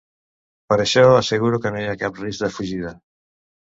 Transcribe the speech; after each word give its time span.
Per 0.73 0.77
això, 0.85 1.03
assegura 1.19 1.61
que 1.67 1.75
no 1.79 1.85
hi 1.85 1.89
ha 1.93 1.97
cap 2.07 2.21
risc 2.27 2.47
de 2.49 2.53
fugida. 2.61 3.01